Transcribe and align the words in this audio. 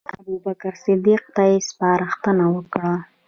ابوبکر 0.19 0.73
صدیق 0.83 1.23
ته 1.35 1.43
یې 1.51 1.57
سپارښتنه 1.69 2.45
وکړه. 2.55 2.93